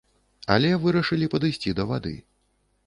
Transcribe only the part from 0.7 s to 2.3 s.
вырашылі падысці да вады.